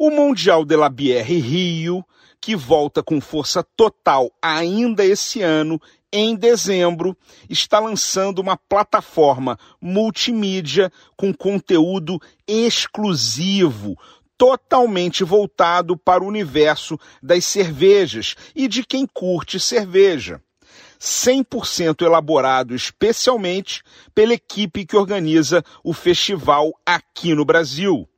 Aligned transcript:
O 0.00 0.12
Mundial 0.12 0.64
de 0.64 0.76
la 0.76 0.88
Bière 0.88 1.40
Rio, 1.40 2.04
que 2.40 2.54
volta 2.54 3.02
com 3.02 3.20
força 3.20 3.64
total 3.76 4.30
ainda 4.40 5.04
esse 5.04 5.42
ano, 5.42 5.82
em 6.12 6.36
dezembro, 6.36 7.16
está 7.50 7.80
lançando 7.80 8.38
uma 8.38 8.56
plataforma 8.56 9.58
multimídia 9.80 10.92
com 11.16 11.34
conteúdo 11.34 12.20
exclusivo, 12.46 13.98
totalmente 14.36 15.24
voltado 15.24 15.96
para 15.96 16.22
o 16.22 16.28
universo 16.28 16.96
das 17.20 17.44
cervejas 17.44 18.36
e 18.54 18.68
de 18.68 18.84
quem 18.84 19.04
curte 19.04 19.58
cerveja. 19.58 20.40
100% 21.00 22.02
elaborado 22.02 22.72
especialmente 22.72 23.82
pela 24.14 24.34
equipe 24.34 24.86
que 24.86 24.96
organiza 24.96 25.64
o 25.82 25.92
festival 25.92 26.72
aqui 26.86 27.34
no 27.34 27.44
Brasil. 27.44 28.08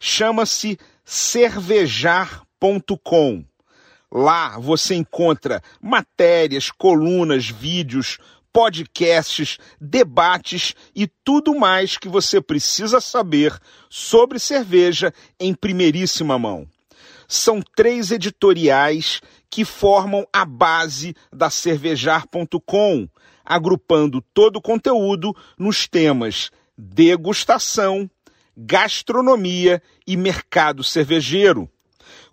Chama-se 0.00 0.76
cervejar.com 1.12 3.44
Lá 4.10 4.58
você 4.58 4.94
encontra 4.94 5.62
matérias, 5.80 6.70
colunas, 6.70 7.46
vídeos, 7.46 8.18
podcasts, 8.50 9.58
debates 9.78 10.74
e 10.94 11.06
tudo 11.22 11.54
mais 11.54 11.98
que 11.98 12.08
você 12.08 12.40
precisa 12.40 12.98
saber 12.98 13.54
sobre 13.90 14.38
cerveja 14.38 15.12
em 15.38 15.52
primeiríssima 15.54 16.38
mão. 16.38 16.66
São 17.28 17.60
três 17.76 18.10
editoriais 18.10 19.20
que 19.50 19.66
formam 19.66 20.26
a 20.32 20.46
base 20.46 21.14
da 21.30 21.50
cervejar.com, 21.50 23.06
agrupando 23.44 24.22
todo 24.32 24.56
o 24.56 24.62
conteúdo 24.62 25.36
nos 25.58 25.86
temas 25.86 26.50
degustação, 26.76 28.10
gastronomia 28.56 29.82
e 30.06 30.16
mercado 30.16 30.84
cervejeiro 30.84 31.70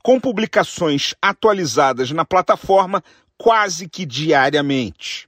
com 0.04 0.20
publicações 0.20 1.14
atualizadas 1.22 2.12
na 2.12 2.26
plataforma 2.26 3.04
quase 3.38 3.88
que 3.88 4.06
diariamente. 4.06 5.28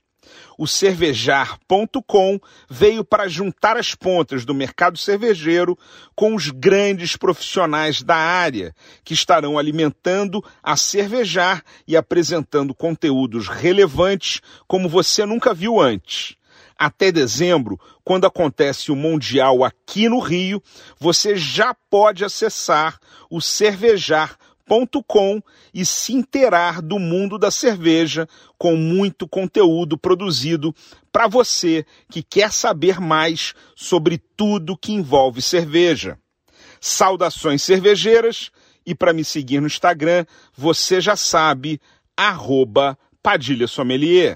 O 0.58 0.68
cervejar.com 0.68 2.40
veio 2.70 3.04
para 3.04 3.28
juntar 3.28 3.78
as 3.78 3.96
pontas 3.96 4.46
do 4.46 4.54
mercado 4.54 4.98
cervejeiro 4.98 5.78
com 6.16 6.36
os 6.36 6.50
grandes 6.50 7.16
profissionais 7.16 8.04
da 8.04 8.16
área, 8.16 8.74
que 9.04 9.14
estarão 9.14 9.58
alimentando 9.58 10.44
a 10.62 10.78
cervejar 10.78 11.64
e 11.88 11.98
apresentando 11.98 12.76
conteúdos 12.76 13.48
relevantes 13.48 14.40
como 14.68 14.88
você 14.88 15.26
nunca 15.26 15.54
viu 15.54 15.80
antes. 15.82 16.36
Até 16.84 17.12
dezembro, 17.12 17.80
quando 18.04 18.26
acontece 18.26 18.92
o 18.92 18.96
Mundial 18.96 19.64
aqui 19.64 20.10
no 20.10 20.20
Rio, 20.20 20.64
você 21.00 21.36
já 21.36 21.76
pode 21.76 22.26
acessar 22.26 23.00
o 23.30 23.40
cervejar.com 23.40 24.52
com 25.06 25.42
e 25.74 25.86
se 25.86 26.14
inteirar 26.14 26.82
do 26.82 26.98
mundo 26.98 27.38
da 27.38 27.52
cerveja 27.52 28.28
com 28.58 28.76
muito 28.76 29.28
conteúdo 29.28 29.98
produzido 29.98 30.74
para 31.12 31.28
você 31.28 31.86
que 32.10 32.24
quer 32.24 32.52
saber 32.52 33.00
mais 33.00 33.54
sobre 33.76 34.18
tudo 34.38 34.78
que 34.78 34.94
envolve 34.94 35.42
cerveja. 35.42 36.18
Saudações 36.80 37.62
cervejeiras 37.62 38.50
e 38.86 38.96
para 38.96 39.14
me 39.14 39.24
seguir 39.24 39.60
no 39.60 39.68
Instagram, 39.68 40.26
você 40.56 41.02
já 41.02 41.16
sabe, 41.16 41.80
arroba 42.18 42.98
Padilha 43.22 43.68
Sommelier. 43.68 44.36